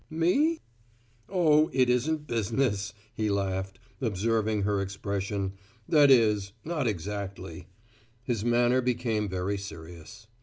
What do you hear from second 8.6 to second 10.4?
became very serious.